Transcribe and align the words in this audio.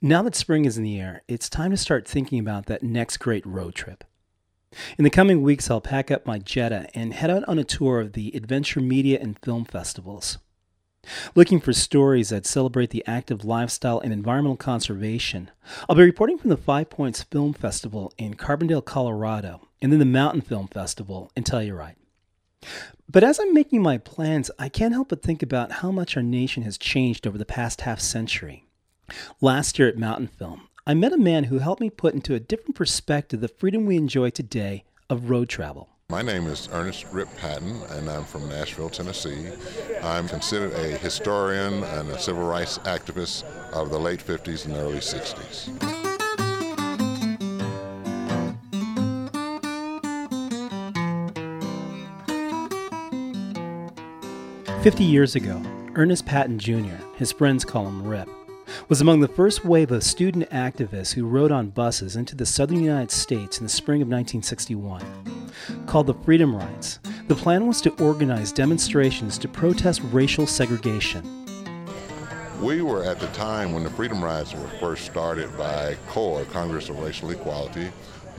Now 0.00 0.22
that 0.22 0.36
spring 0.36 0.64
is 0.64 0.78
in 0.78 0.84
the 0.84 1.00
air, 1.00 1.22
it's 1.26 1.48
time 1.48 1.72
to 1.72 1.76
start 1.76 2.06
thinking 2.06 2.38
about 2.38 2.66
that 2.66 2.84
next 2.84 3.16
great 3.16 3.44
road 3.44 3.74
trip. 3.74 4.04
In 4.96 5.02
the 5.02 5.10
coming 5.10 5.42
weeks, 5.42 5.68
I'll 5.68 5.80
pack 5.80 6.12
up 6.12 6.24
my 6.24 6.38
Jetta 6.38 6.86
and 6.94 7.12
head 7.12 7.30
out 7.30 7.42
on 7.48 7.58
a 7.58 7.64
tour 7.64 7.98
of 7.98 8.12
the 8.12 8.30
adventure 8.36 8.78
media 8.78 9.18
and 9.20 9.36
film 9.40 9.64
festivals. 9.64 10.38
Looking 11.34 11.58
for 11.58 11.72
stories 11.72 12.28
that 12.28 12.46
celebrate 12.46 12.90
the 12.90 13.04
active 13.08 13.44
lifestyle 13.44 13.98
and 13.98 14.12
environmental 14.12 14.56
conservation, 14.56 15.50
I'll 15.88 15.96
be 15.96 16.02
reporting 16.02 16.38
from 16.38 16.50
the 16.50 16.56
Five 16.56 16.90
Points 16.90 17.24
Film 17.24 17.52
Festival 17.52 18.12
in 18.16 18.34
Carbondale, 18.34 18.84
Colorado, 18.84 19.66
and 19.82 19.90
then 19.90 19.98
the 19.98 20.04
Mountain 20.04 20.42
Film 20.42 20.68
Festival 20.68 21.32
in 21.34 21.42
Telluride. 21.42 21.96
But 23.08 23.24
as 23.24 23.40
I'm 23.40 23.52
making 23.52 23.82
my 23.82 23.98
plans, 23.98 24.48
I 24.60 24.68
can't 24.68 24.94
help 24.94 25.08
but 25.08 25.22
think 25.22 25.42
about 25.42 25.72
how 25.72 25.90
much 25.90 26.16
our 26.16 26.22
nation 26.22 26.62
has 26.62 26.78
changed 26.78 27.26
over 27.26 27.38
the 27.38 27.44
past 27.44 27.80
half 27.80 27.98
century. 27.98 28.67
Last 29.40 29.78
year 29.78 29.88
at 29.88 29.98
Mountain 29.98 30.28
Film, 30.28 30.68
I 30.86 30.94
met 30.94 31.12
a 31.12 31.18
man 31.18 31.44
who 31.44 31.58
helped 31.58 31.80
me 31.80 31.90
put 31.90 32.14
into 32.14 32.34
a 32.34 32.40
different 32.40 32.74
perspective 32.74 33.40
the 33.40 33.48
freedom 33.48 33.86
we 33.86 33.96
enjoy 33.96 34.30
today 34.30 34.84
of 35.08 35.30
road 35.30 35.48
travel. 35.48 35.88
My 36.10 36.22
name 36.22 36.46
is 36.46 36.68
Ernest 36.72 37.06
Rip 37.12 37.28
Patton, 37.36 37.82
and 37.90 38.08
I'm 38.08 38.24
from 38.24 38.48
Nashville, 38.48 38.88
Tennessee. 38.88 39.50
I'm 40.02 40.26
considered 40.26 40.72
a 40.72 40.96
historian 40.96 41.82
and 41.84 42.08
a 42.08 42.18
civil 42.18 42.44
rights 42.44 42.78
activist 42.78 43.44
of 43.72 43.90
the 43.90 43.98
late 43.98 44.20
50s 44.20 44.64
and 44.64 44.74
early 44.74 45.00
60s. 45.00 45.68
Fifty 54.82 55.04
years 55.04 55.34
ago, 55.34 55.60
Ernest 55.94 56.24
Patton 56.24 56.58
Jr., 56.58 56.96
his 57.16 57.32
friends 57.32 57.64
call 57.64 57.86
him 57.86 58.02
Rip, 58.02 58.28
was 58.88 59.00
among 59.00 59.20
the 59.20 59.28
first 59.28 59.64
wave 59.64 59.90
of 59.90 60.02
student 60.02 60.48
activists 60.50 61.14
who 61.14 61.26
rode 61.26 61.52
on 61.52 61.70
buses 61.70 62.16
into 62.16 62.36
the 62.36 62.46
southern 62.46 62.82
United 62.82 63.10
States 63.10 63.58
in 63.58 63.64
the 63.64 63.70
spring 63.70 64.02
of 64.02 64.08
1961. 64.08 65.02
Called 65.86 66.06
the 66.06 66.14
Freedom 66.14 66.54
Rides, 66.54 67.00
the 67.28 67.34
plan 67.34 67.66
was 67.66 67.80
to 67.82 67.90
organize 68.02 68.52
demonstrations 68.52 69.38
to 69.38 69.48
protest 69.48 70.00
racial 70.12 70.46
segregation. 70.46 71.22
We 72.60 72.82
were 72.82 73.04
at 73.04 73.20
the 73.20 73.28
time 73.28 73.72
when 73.72 73.84
the 73.84 73.90
Freedom 73.90 74.22
Rides 74.22 74.54
were 74.54 74.68
first 74.80 75.04
started 75.04 75.56
by 75.56 75.96
CORE, 76.08 76.44
Congress 76.46 76.88
of 76.88 76.98
Racial 76.98 77.30
Equality, 77.30 77.90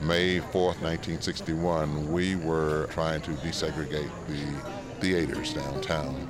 May 0.01 0.39
4th, 0.39 0.81
1961, 0.81 2.11
we 2.11 2.35
were 2.37 2.87
trying 2.91 3.21
to 3.21 3.31
desegregate 3.31 4.09
the 4.27 5.01
theaters 5.01 5.53
downtown. 5.53 6.29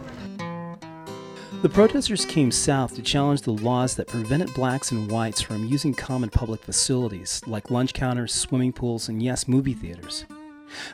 The 1.62 1.68
protesters 1.68 2.24
came 2.24 2.52
south 2.52 2.96
to 2.96 3.02
challenge 3.02 3.42
the 3.42 3.52
laws 3.52 3.96
that 3.96 4.08
prevented 4.08 4.54
blacks 4.54 4.94
and 4.94 5.12
whites 5.12 5.42
from 5.42 5.66
using 5.66 5.94
common 5.94 6.30
public 6.30 6.64
facilities 6.64 7.42
like 7.46 7.70
lunch 7.70 7.94
counters, 7.94 8.34
swimming 8.34 8.72
pools, 8.72 9.10
and 9.10 9.22
yes, 9.22 9.46
movie 9.46 9.74
theaters. 9.74 10.24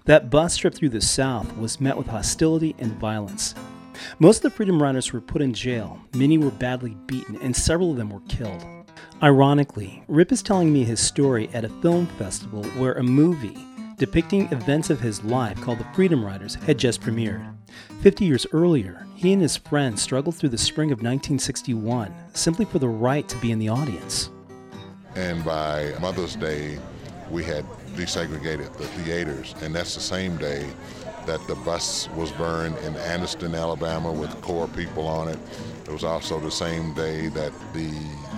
That 0.05 0.31
bus 0.31 0.57
trip 0.57 0.73
through 0.73 0.89
the 0.89 1.01
South 1.01 1.55
was 1.55 1.79
met 1.79 1.95
with 1.95 2.07
hostility 2.07 2.75
and 2.79 2.93
violence. 2.93 3.53
Most 4.17 4.37
of 4.37 4.41
the 4.41 4.49
Freedom 4.49 4.81
Riders 4.81 5.13
were 5.13 5.21
put 5.21 5.43
in 5.43 5.53
jail, 5.53 5.99
many 6.15 6.39
were 6.39 6.49
badly 6.49 6.97
beaten, 7.05 7.35
and 7.43 7.55
several 7.55 7.91
of 7.91 7.97
them 7.97 8.09
were 8.09 8.21
killed. 8.27 8.65
Ironically, 9.21 10.03
Rip 10.07 10.31
is 10.31 10.41
telling 10.41 10.73
me 10.73 10.83
his 10.83 10.99
story 10.99 11.47
at 11.53 11.63
a 11.63 11.69
film 11.69 12.07
festival 12.17 12.63
where 12.79 12.93
a 12.93 13.03
movie 13.03 13.67
depicting 13.97 14.51
events 14.51 14.89
of 14.89 14.99
his 14.99 15.23
life 15.23 15.59
called 15.61 15.79
The 15.79 15.87
Freedom 15.93 16.23
Riders 16.23 16.55
had 16.55 16.77
just 16.77 17.01
premiered. 17.01 17.55
Fifty 18.01 18.25
years 18.25 18.45
earlier, 18.51 19.05
he 19.15 19.33
and 19.33 19.41
his 19.41 19.57
friends 19.57 20.01
struggled 20.01 20.35
through 20.35 20.49
the 20.49 20.57
spring 20.57 20.91
of 20.91 20.99
1961 20.99 22.13
simply 22.33 22.65
for 22.65 22.79
the 22.79 22.87
right 22.87 23.27
to 23.29 23.37
be 23.37 23.51
in 23.51 23.59
the 23.59 23.69
audience. 23.69 24.29
And 25.15 25.43
by 25.45 25.93
Mother's 26.01 26.35
Day, 26.35 26.77
we 27.31 27.43
had 27.43 27.65
desegregated 27.95 28.75
the 28.77 28.87
theaters, 28.87 29.55
and 29.61 29.73
that's 29.73 29.95
the 29.95 30.01
same 30.01 30.37
day 30.37 30.69
that 31.25 31.45
the 31.47 31.55
bus 31.55 32.09
was 32.11 32.31
burned 32.33 32.77
in 32.79 32.93
Anniston, 32.93 33.57
Alabama, 33.57 34.11
with 34.11 34.29
CORE 34.41 34.67
people 34.67 35.07
on 35.07 35.29
it. 35.29 35.39
It 35.85 35.91
was 35.91 36.03
also 36.03 36.39
the 36.39 36.51
same 36.51 36.93
day 36.93 37.29
that 37.29 37.51
the 37.73 37.89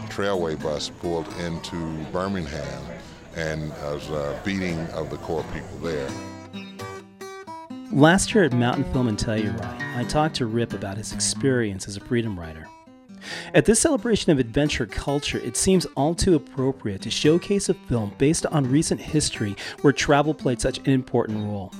Trailway 0.10 0.62
bus 0.62 0.90
pulled 0.90 1.28
into 1.40 1.76
Birmingham 2.12 2.84
and 3.38 3.70
was 3.70 4.10
a 4.10 4.16
uh, 4.16 4.44
beating 4.44 4.80
of 4.88 5.10
the 5.10 5.18
CORE 5.18 5.46
people 5.54 5.78
there. 5.82 6.10
Last 7.92 8.34
year 8.34 8.44
at 8.44 8.54
Mountain 8.54 8.92
Film 8.92 9.08
in 9.08 9.16
Telluride, 9.16 9.96
I 9.96 10.04
talked 10.04 10.36
to 10.36 10.46
Rip 10.46 10.74
about 10.74 10.98
his 10.98 11.14
experience 11.14 11.88
as 11.88 11.96
a 11.96 12.02
freedom 12.02 12.38
rider. 12.38 12.68
At 13.54 13.66
this 13.66 13.80
celebration 13.80 14.32
of 14.32 14.40
adventure 14.40 14.86
culture, 14.86 15.40
it 15.40 15.56
seems 15.56 15.86
all 15.96 16.14
too 16.14 16.36
appropriate 16.36 17.02
to 17.04 17.12
showcase 17.12 17.70
a 17.70 17.74
film 17.74 18.14
based 18.18 18.46
on 18.46 18.70
recent 18.70 19.00
history 19.00 19.56
where 19.82 19.94
travel 19.94 20.34
played 20.34 20.60
such 20.60 20.80
an 20.80 20.90
important 20.90 21.46
role. 21.46 21.72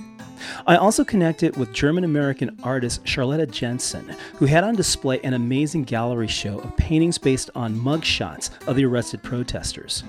I 0.66 0.76
also 0.78 1.04
connected 1.04 1.58
with 1.58 1.74
German 1.74 2.04
American 2.04 2.58
artist 2.64 3.06
Charlotta 3.08 3.48
Janssen, 3.48 4.16
who 4.36 4.46
had 4.46 4.64
on 4.64 4.76
display 4.76 5.20
an 5.22 5.34
amazing 5.34 5.84
gallery 5.84 6.28
show 6.28 6.60
of 6.60 6.78
paintings 6.78 7.18
based 7.18 7.50
on 7.56 7.76
mugshots 7.76 8.50
of 8.68 8.76
the 8.76 8.86
arrested 8.86 9.24
protesters. 9.24 10.04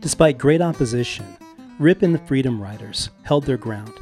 Despite 0.00 0.38
great 0.38 0.62
opposition, 0.62 1.26
Rip 1.78 2.00
and 2.00 2.14
the 2.14 2.26
Freedom 2.26 2.60
Riders 2.60 3.10
held 3.22 3.44
their 3.44 3.58
ground. 3.58 3.92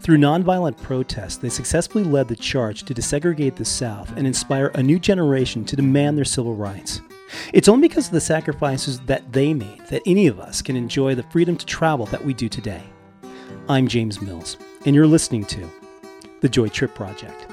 Through 0.00 0.18
nonviolent 0.18 0.82
protest, 0.82 1.40
they 1.40 1.48
successfully 1.48 2.02
led 2.02 2.26
the 2.26 2.34
charge 2.34 2.82
to 2.82 2.94
desegregate 2.94 3.54
the 3.54 3.64
South 3.64 4.16
and 4.16 4.26
inspire 4.26 4.72
a 4.74 4.82
new 4.82 4.98
generation 4.98 5.64
to 5.66 5.76
demand 5.76 6.18
their 6.18 6.24
civil 6.24 6.56
rights. 6.56 7.00
It's 7.52 7.68
only 7.68 7.86
because 7.86 8.08
of 8.08 8.14
the 8.14 8.20
sacrifices 8.20 8.98
that 9.00 9.32
they 9.32 9.54
made 9.54 9.86
that 9.90 10.02
any 10.06 10.26
of 10.26 10.40
us 10.40 10.60
can 10.60 10.74
enjoy 10.74 11.14
the 11.14 11.22
freedom 11.24 11.56
to 11.56 11.66
travel 11.66 12.06
that 12.06 12.24
we 12.24 12.34
do 12.34 12.48
today. 12.48 12.82
I'm 13.68 13.86
James 13.86 14.20
Mills, 14.20 14.56
and 14.86 14.96
you're 14.96 15.06
listening 15.06 15.44
to 15.44 15.70
The 16.40 16.48
Joy 16.48 16.68
Trip 16.68 16.96
Project. 16.96 17.47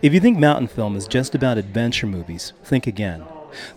If 0.00 0.14
you 0.14 0.20
think 0.20 0.38
mountain 0.38 0.68
film 0.68 0.94
is 0.94 1.08
just 1.08 1.34
about 1.34 1.58
adventure 1.58 2.06
movies, 2.06 2.52
think 2.62 2.86
again. 2.86 3.24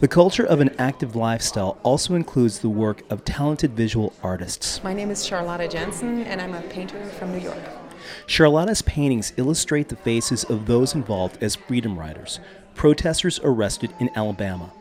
The 0.01 0.07
culture 0.07 0.45
of 0.45 0.59
an 0.59 0.69
active 0.77 1.15
lifestyle 1.15 1.79
also 1.81 2.13
includes 2.13 2.59
the 2.59 2.69
work 2.69 3.01
of 3.09 3.25
talented 3.25 3.71
visual 3.71 4.13
artists. 4.21 4.83
My 4.83 4.93
name 4.93 5.09
is 5.09 5.25
Charlotta 5.25 5.67
Janssen, 5.67 6.21
and 6.25 6.39
I'm 6.39 6.53
a 6.53 6.61
painter 6.61 7.03
from 7.05 7.31
New 7.31 7.39
York. 7.39 7.57
Charlotta's 8.27 8.83
paintings 8.83 9.33
illustrate 9.37 9.89
the 9.89 9.95
faces 9.95 10.43
of 10.43 10.67
those 10.67 10.93
involved 10.93 11.41
as 11.41 11.55
freedom 11.55 11.97
riders, 11.97 12.39
protesters 12.75 13.39
arrested 13.43 13.91
in 13.99 14.11
Alabama. 14.15 14.71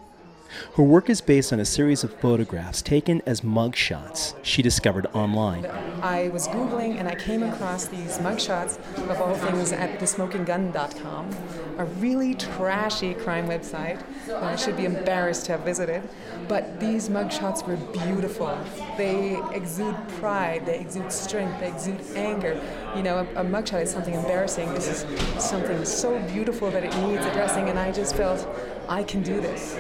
Her 0.77 0.83
work 0.83 1.11
is 1.11 1.21
based 1.21 1.53
on 1.53 1.61
a 1.61 1.65
series 1.65 2.05
of 2.05 2.13
photographs 2.15 2.83
taken 2.83 3.23
as 3.27 3.41
mugshots 3.43 4.35
she 4.43 4.63
discovered 4.63 5.07
online. 5.13 5.67
I 6.03 6.29
was 6.29 6.49
Googling 6.49 6.99
and 6.99 7.09
I 7.09 7.15
came 7.15 7.43
across 7.43 7.87
these 7.87 8.19
mugshots 8.19 8.79
of 9.11 9.21
all 9.21 9.35
things 9.35 9.73
at 9.73 9.99
thesmokinggun.com, 9.99 11.31
a 11.79 11.85
really 11.85 12.35
trashy 12.35 13.15
crime 13.15 13.49
website 13.49 14.03
that 14.27 14.43
I 14.43 14.57
should 14.57 14.77
be 14.77 14.85
embarrassed 14.85 15.47
to 15.47 15.53
have 15.53 15.61
visited. 15.63 16.03
But 16.49 16.81
these 16.81 17.09
mugshots 17.09 17.67
were 17.67 17.77
beautiful. 17.93 18.59
They 18.97 19.41
exude 19.53 19.97
pride, 20.19 20.67
they 20.67 20.81
exude 20.81 21.13
strength, 21.13 21.61
they 21.61 21.69
exude 21.69 22.01
anger. 22.17 22.61
You 22.97 23.03
know, 23.03 23.19
a, 23.19 23.43
a 23.43 23.45
mugshot 23.45 23.83
is 23.83 23.91
something 23.91 24.15
embarrassing. 24.15 24.73
This 24.75 24.89
is 24.89 25.43
something 25.43 25.85
so 25.85 26.19
beautiful 26.29 26.71
that 26.71 26.85
it 26.85 26.95
needs 27.07 27.25
addressing, 27.25 27.69
and 27.69 27.79
I 27.79 27.93
just 27.93 28.17
felt 28.17 28.49
I 28.91 29.05
can 29.05 29.23
do 29.23 29.41
this. 29.41 29.79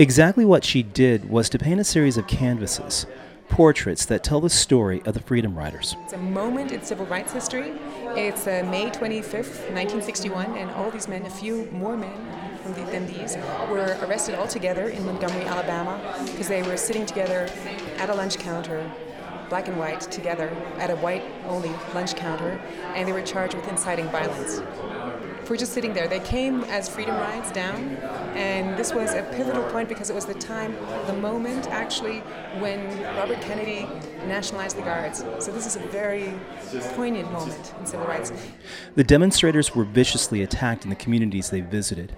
Exactly 0.00 0.44
what 0.44 0.64
she 0.64 0.82
did 0.82 1.30
was 1.30 1.48
to 1.50 1.60
paint 1.60 1.78
a 1.78 1.84
series 1.84 2.16
of 2.16 2.26
canvases, 2.26 3.06
portraits 3.48 4.04
that 4.06 4.24
tell 4.24 4.40
the 4.40 4.50
story 4.50 5.00
of 5.04 5.14
the 5.14 5.20
Freedom 5.20 5.56
Riders. 5.56 5.94
It's 6.02 6.12
a 6.12 6.18
moment 6.18 6.72
in 6.72 6.82
civil 6.82 7.06
rights 7.06 7.32
history. 7.32 7.72
It's 8.16 8.48
uh, 8.48 8.66
May 8.68 8.90
25th, 8.90 9.70
1961, 9.70 10.56
and 10.56 10.72
all 10.72 10.90
these 10.90 11.06
men, 11.06 11.24
a 11.24 11.30
few 11.30 11.66
more 11.70 11.96
men 11.96 12.18
the, 12.64 12.84
than 12.90 13.06
these, 13.06 13.36
were 13.70 13.96
arrested 14.02 14.34
all 14.34 14.48
together 14.48 14.88
in 14.88 15.06
Montgomery, 15.06 15.44
Alabama, 15.44 16.00
because 16.26 16.48
they 16.48 16.64
were 16.64 16.76
sitting 16.76 17.06
together 17.06 17.48
at 17.98 18.10
a 18.10 18.14
lunch 18.14 18.38
counter 18.38 18.90
black 19.52 19.68
and 19.68 19.78
white 19.78 20.00
together 20.00 20.48
at 20.78 20.88
a 20.88 20.96
white 20.96 21.22
only 21.46 21.70
lunch 21.92 22.16
counter, 22.16 22.58
and 22.96 23.06
they 23.06 23.12
were 23.12 23.20
charged 23.20 23.54
with 23.54 23.68
inciting 23.68 24.08
violence. 24.08 24.62
Who 25.52 25.56
are 25.56 25.58
just 25.58 25.74
sitting 25.74 25.92
there. 25.92 26.08
They 26.08 26.20
came 26.20 26.64
as 26.64 26.88
freedom 26.88 27.14
rides 27.14 27.52
down, 27.52 27.98
and 28.34 28.74
this 28.78 28.94
was 28.94 29.12
a 29.12 29.22
pivotal 29.34 29.62
point 29.64 29.86
because 29.86 30.08
it 30.08 30.14
was 30.14 30.24
the 30.24 30.32
time, 30.32 30.74
the 31.06 31.12
moment 31.12 31.68
actually, 31.68 32.20
when 32.58 33.02
Robert 33.18 33.38
Kennedy 33.42 33.86
nationalized 34.26 34.78
the 34.78 34.80
Guards. 34.80 35.18
So 35.40 35.52
this 35.52 35.66
is 35.66 35.76
a 35.76 35.80
very 35.88 36.32
poignant 36.94 37.30
moment 37.32 37.74
in 37.78 37.84
civil 37.84 38.06
rights. 38.06 38.32
The 38.94 39.04
demonstrators 39.04 39.74
were 39.74 39.84
viciously 39.84 40.42
attacked 40.42 40.84
in 40.84 40.88
the 40.88 40.96
communities 40.96 41.50
they 41.50 41.60
visited. 41.60 42.16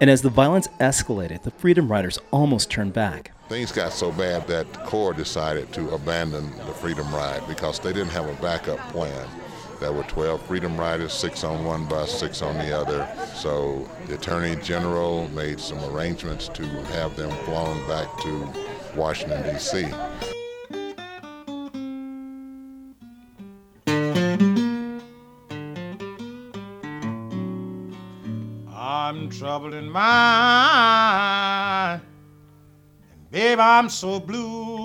And 0.00 0.08
as 0.08 0.22
the 0.22 0.30
violence 0.30 0.66
escalated, 0.80 1.42
the 1.42 1.50
Freedom 1.50 1.86
Riders 1.86 2.18
almost 2.30 2.70
turned 2.70 2.94
back. 2.94 3.32
Things 3.50 3.72
got 3.72 3.92
so 3.92 4.10
bad 4.10 4.46
that 4.46 4.72
CORE 4.86 5.12
decided 5.12 5.70
to 5.74 5.90
abandon 5.90 6.50
the 6.56 6.72
Freedom 6.72 7.14
Ride 7.14 7.46
because 7.46 7.78
they 7.78 7.92
didn't 7.92 8.12
have 8.12 8.26
a 8.26 8.40
backup 8.40 8.78
plan. 8.88 9.28
There 9.80 9.92
were 9.94 10.02
12 10.02 10.42
Freedom 10.42 10.76
Riders, 10.78 11.14
six 11.14 11.42
on 11.42 11.64
one 11.64 11.86
bus, 11.86 12.20
six 12.20 12.42
on 12.42 12.58
the 12.58 12.70
other. 12.76 13.08
So 13.34 13.88
the 14.06 14.14
Attorney 14.14 14.56
General 14.56 15.26
made 15.30 15.58
some 15.58 15.82
arrangements 15.84 16.48
to 16.48 16.64
have 16.92 17.16
them 17.16 17.30
flown 17.46 17.88
back 17.88 18.14
to 18.20 18.46
Washington, 18.94 19.42
D.C. 19.42 19.88
I'm 28.68 29.30
troubled 29.30 29.72
in 29.72 29.90
mind, 29.90 30.82
and 33.12 33.30
babe, 33.30 33.58
I'm 33.58 33.88
so 33.88 34.20
blue. 34.20 34.79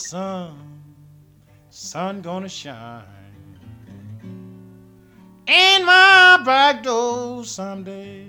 Sun, 0.00 0.82
sun 1.68 2.22
gonna 2.22 2.48
shine 2.48 3.04
in 5.46 5.84
my 5.84 6.40
back 6.44 6.82
door 6.82 7.44
someday. 7.44 8.26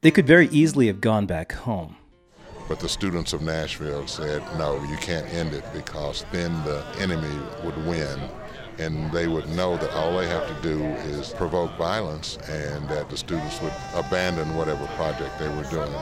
They 0.00 0.10
could 0.10 0.26
very 0.26 0.48
easily 0.48 0.86
have 0.86 1.00
gone 1.00 1.26
back 1.26 1.52
home. 1.52 1.96
But 2.68 2.80
the 2.80 2.88
students 2.88 3.32
of 3.32 3.42
Nashville 3.42 4.06
said, 4.06 4.42
no, 4.58 4.82
you 4.84 4.96
can't 4.96 5.26
end 5.32 5.52
it 5.52 5.64
because 5.72 6.24
then 6.32 6.52
the 6.64 6.84
enemy 6.98 7.38
would 7.64 7.76
win. 7.86 8.20
And 8.78 9.10
they 9.12 9.26
would 9.26 9.48
know 9.50 9.76
that 9.78 9.90
all 9.92 10.16
they 10.18 10.28
have 10.28 10.46
to 10.48 10.62
do 10.62 10.84
is 10.84 11.30
provoke 11.30 11.76
violence 11.78 12.36
and 12.48 12.88
that 12.88 13.08
the 13.08 13.16
students 13.16 13.60
would 13.62 13.72
abandon 13.94 14.54
whatever 14.56 14.86
project 14.88 15.38
they 15.38 15.48
were 15.48 15.64
doing. 15.64 15.92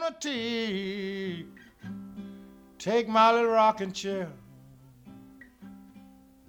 Gonna 2.85 2.97
take, 2.97 3.07
take 3.07 3.09
my 3.09 3.33
little 3.33 3.51
rocking 3.51 3.93
chair. 3.93 4.29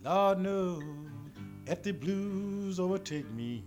Lord 0.03 0.39
knows, 0.39 0.83
if 1.65 1.81
the 1.81 1.91
blues 1.91 2.79
overtake 2.79 3.29
me, 3.31 3.63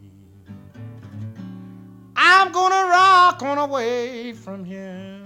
I'm 2.17 2.53
gonna 2.53 2.89
rock 2.89 3.43
on 3.43 3.59
away 3.59 4.33
from 4.33 4.65
here. 4.65 5.21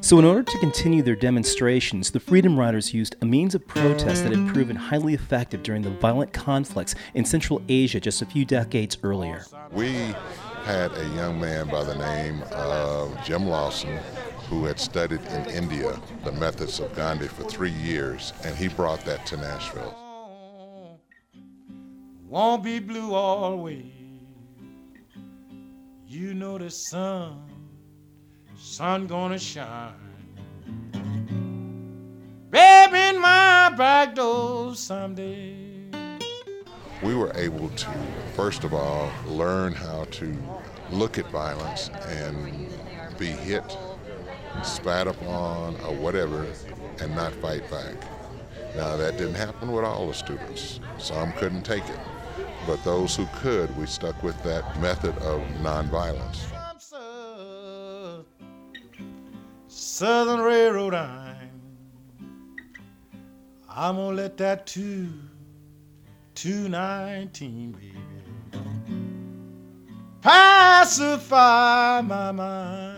So, 0.00 0.18
in 0.18 0.24
order 0.24 0.44
to 0.44 0.58
continue 0.58 1.02
their 1.02 1.16
demonstrations, 1.16 2.12
the 2.12 2.20
Freedom 2.20 2.56
Riders 2.56 2.94
used 2.94 3.16
a 3.22 3.26
means 3.26 3.56
of 3.56 3.66
protest 3.66 4.22
that 4.22 4.32
had 4.32 4.54
proven 4.54 4.76
highly 4.76 5.14
effective 5.14 5.64
during 5.64 5.82
the 5.82 5.90
violent 5.90 6.32
conflicts 6.32 6.94
in 7.14 7.24
Central 7.24 7.60
Asia 7.68 7.98
just 7.98 8.22
a 8.22 8.26
few 8.26 8.44
decades 8.44 8.98
earlier. 9.02 9.44
We 9.72 10.14
had 10.64 10.92
a 10.92 11.08
young 11.16 11.40
man 11.40 11.68
by 11.68 11.82
the 11.82 11.96
name 11.96 12.42
of 12.52 13.24
Jim 13.24 13.46
Lawson 13.46 13.98
who 14.48 14.64
had 14.64 14.78
studied 14.78 15.20
in 15.22 15.46
India 15.46 15.98
the 16.24 16.32
methods 16.32 16.80
of 16.80 16.94
Gandhi 16.94 17.28
for 17.28 17.44
three 17.44 17.70
years, 17.70 18.32
and 18.44 18.54
he 18.56 18.68
brought 18.68 19.04
that 19.04 19.26
to 19.26 19.36
Nashville. 19.36 19.96
Won't 22.28 22.64
be 22.64 22.78
blue 22.78 23.14
always. 23.14 23.92
You 26.06 26.34
know 26.34 26.58
the 26.58 26.70
sun, 26.70 27.42
sun 28.56 29.06
gonna 29.06 29.38
shine. 29.38 29.94
Baby, 32.50 32.98
in 32.98 33.20
my 33.20 33.74
back 33.76 34.14
door 34.14 34.74
someday. 34.74 35.54
We 37.02 37.14
were 37.14 37.32
able 37.34 37.68
to, 37.68 37.90
first 38.34 38.64
of 38.64 38.72
all, 38.72 39.10
learn 39.26 39.72
how 39.72 40.04
to 40.12 40.36
look 40.90 41.18
at 41.18 41.26
violence 41.30 41.90
and 42.08 42.68
be 43.18 43.26
hit, 43.26 43.76
spat 44.62 45.06
upon, 45.06 45.76
or 45.80 45.94
whatever, 45.94 46.46
and 47.00 47.14
not 47.14 47.32
fight 47.34 47.68
back. 47.70 47.94
Now, 48.76 48.96
that 48.96 49.16
didn't 49.16 49.34
happen 49.34 49.72
with 49.72 49.84
all 49.84 50.08
the 50.08 50.14
students. 50.14 50.80
Some 50.98 51.32
couldn't 51.32 51.62
take 51.62 51.88
it. 51.88 51.98
But 52.66 52.82
those 52.84 53.16
who 53.16 53.26
could, 53.36 53.74
we 53.76 53.86
stuck 53.86 54.22
with 54.22 54.40
that 54.42 54.80
method 54.80 55.16
of 55.18 55.40
nonviolence. 55.62 56.52
Southern 59.68 60.40
Railroad 60.40 60.92
line. 60.92 61.50
I'm 63.68 63.96
gonna 63.96 64.16
let 64.16 64.36
that 64.38 64.66
two, 64.66 65.08
219, 66.34 67.72
baby, 67.72 67.94
pacify 70.22 72.00
my 72.00 72.32
mind. 72.32 72.95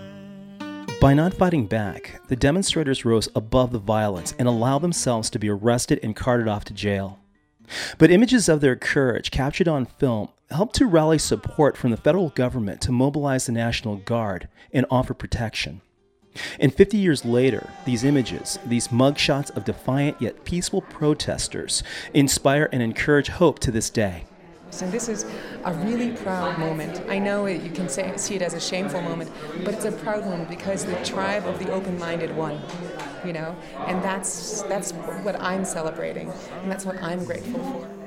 By 1.00 1.14
not 1.14 1.32
fighting 1.32 1.66
back, 1.66 2.20
the 2.26 2.34
demonstrators 2.34 3.04
rose 3.04 3.28
above 3.36 3.70
the 3.70 3.78
violence 3.78 4.34
and 4.36 4.48
allowed 4.48 4.80
themselves 4.80 5.30
to 5.30 5.38
be 5.38 5.48
arrested 5.48 6.00
and 6.02 6.16
carted 6.16 6.48
off 6.48 6.64
to 6.64 6.74
jail. 6.74 7.20
But 7.98 8.10
images 8.10 8.48
of 8.48 8.60
their 8.60 8.74
courage 8.74 9.30
captured 9.30 9.68
on 9.68 9.86
film 9.86 10.30
helped 10.50 10.74
to 10.76 10.86
rally 10.86 11.18
support 11.18 11.76
from 11.76 11.92
the 11.92 11.96
federal 11.96 12.30
government 12.30 12.80
to 12.80 12.90
mobilize 12.90 13.46
the 13.46 13.52
National 13.52 13.94
Guard 13.94 14.48
and 14.72 14.86
offer 14.90 15.14
protection. 15.14 15.82
And 16.58 16.74
50 16.74 16.96
years 16.96 17.24
later, 17.24 17.70
these 17.84 18.02
images, 18.02 18.58
these 18.66 18.88
mugshots 18.88 19.56
of 19.56 19.64
defiant 19.64 20.20
yet 20.20 20.44
peaceful 20.44 20.82
protesters, 20.82 21.84
inspire 22.12 22.68
and 22.72 22.82
encourage 22.82 23.28
hope 23.28 23.60
to 23.60 23.70
this 23.70 23.88
day. 23.88 24.24
So 24.70 24.88
this 24.90 25.08
is 25.08 25.24
a 25.64 25.72
really 25.72 26.12
proud 26.12 26.58
moment. 26.58 27.02
I 27.08 27.18
know 27.18 27.46
it, 27.46 27.62
you 27.62 27.70
can 27.70 27.88
say, 27.88 28.12
see 28.16 28.36
it 28.36 28.42
as 28.42 28.54
a 28.54 28.60
shameful 28.60 29.00
moment, 29.00 29.30
but 29.64 29.74
it's 29.74 29.86
a 29.86 29.92
proud 29.92 30.24
moment 30.24 30.48
because 30.48 30.84
the 30.84 30.96
tribe 31.04 31.46
of 31.46 31.58
the 31.58 31.70
open-minded 31.72 32.36
won, 32.36 32.60
you 33.24 33.32
know, 33.32 33.56
and 33.86 34.02
that's 34.02 34.62
that's 34.62 34.92
what 34.92 35.40
I'm 35.40 35.64
celebrating, 35.64 36.30
and 36.62 36.70
that's 36.70 36.84
what 36.84 37.02
I'm 37.02 37.24
grateful 37.24 37.60
for. 37.60 37.97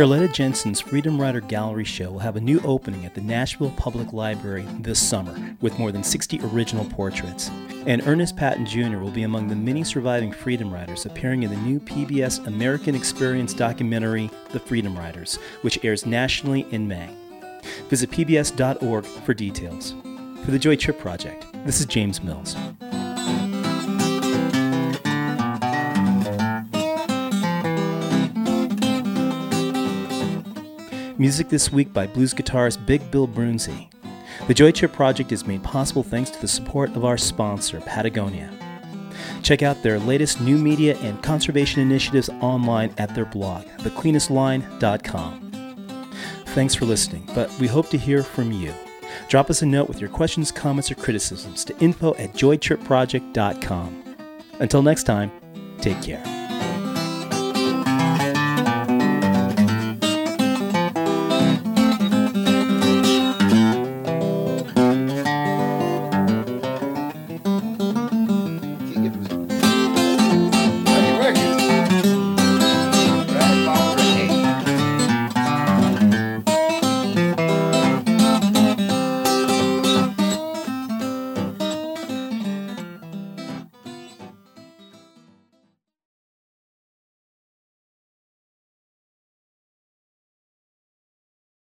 Charlotta 0.00 0.28
Janssen's 0.28 0.80
Freedom 0.80 1.20
Rider 1.20 1.42
Gallery 1.42 1.84
show 1.84 2.10
will 2.10 2.20
have 2.20 2.36
a 2.36 2.40
new 2.40 2.58
opening 2.64 3.04
at 3.04 3.14
the 3.14 3.20
Nashville 3.20 3.74
Public 3.76 4.14
Library 4.14 4.64
this 4.78 4.98
summer 4.98 5.54
with 5.60 5.78
more 5.78 5.92
than 5.92 6.02
60 6.02 6.40
original 6.40 6.86
portraits. 6.86 7.50
And 7.84 8.00
Ernest 8.06 8.34
Patton 8.34 8.64
Jr. 8.64 8.96
will 8.96 9.10
be 9.10 9.24
among 9.24 9.48
the 9.48 9.56
many 9.56 9.84
surviving 9.84 10.32
Freedom 10.32 10.72
Riders 10.72 11.04
appearing 11.04 11.42
in 11.42 11.50
the 11.50 11.56
new 11.58 11.80
PBS 11.80 12.46
American 12.46 12.94
Experience 12.94 13.52
documentary, 13.52 14.30
The 14.52 14.60
Freedom 14.60 14.96
Riders, 14.96 15.38
which 15.60 15.84
airs 15.84 16.06
nationally 16.06 16.66
in 16.70 16.88
May. 16.88 17.14
Visit 17.90 18.10
pbs.org 18.10 19.04
for 19.04 19.34
details. 19.34 19.94
For 20.46 20.50
the 20.50 20.58
Joy 20.58 20.76
Trip 20.76 20.98
Project, 20.98 21.44
this 21.66 21.78
is 21.78 21.84
James 21.84 22.22
Mills. 22.22 22.56
Music 31.20 31.48
this 31.50 31.70
week 31.70 31.92
by 31.92 32.06
blues 32.06 32.32
guitarist 32.32 32.86
Big 32.86 33.10
Bill 33.10 33.28
Broonzy. 33.28 33.90
The 34.46 34.54
Joy 34.54 34.72
Trip 34.72 34.90
project 34.90 35.32
is 35.32 35.46
made 35.46 35.62
possible 35.62 36.02
thanks 36.02 36.30
to 36.30 36.40
the 36.40 36.48
support 36.48 36.96
of 36.96 37.04
our 37.04 37.18
sponsor, 37.18 37.78
Patagonia. 37.82 38.50
Check 39.42 39.60
out 39.60 39.82
their 39.82 39.98
latest 39.98 40.40
new 40.40 40.56
media 40.56 40.96
and 41.00 41.22
conservation 41.22 41.82
initiatives 41.82 42.30
online 42.40 42.94
at 42.96 43.14
their 43.14 43.26
blog, 43.26 43.66
thecleanestline.com. 43.80 46.08
Thanks 46.46 46.74
for 46.74 46.86
listening, 46.86 47.28
but 47.34 47.52
we 47.58 47.66
hope 47.66 47.90
to 47.90 47.98
hear 47.98 48.22
from 48.22 48.50
you. 48.50 48.72
Drop 49.28 49.50
us 49.50 49.60
a 49.60 49.66
note 49.66 49.88
with 49.88 50.00
your 50.00 50.08
questions, 50.08 50.50
comments, 50.50 50.90
or 50.90 50.94
criticisms 50.94 51.66
to 51.66 51.78
info 51.80 52.14
at 52.14 52.32
joytripproject.com. 52.32 54.16
Until 54.58 54.80
next 54.80 55.02
time, 55.02 55.30
take 55.82 56.00
care. 56.00 56.39